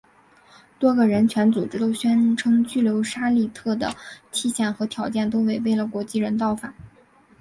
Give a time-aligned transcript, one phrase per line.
[0.79, 3.93] 多个人权组织都宣称拘留沙利特的
[4.31, 6.73] 期限和条件都违背了国际人道法。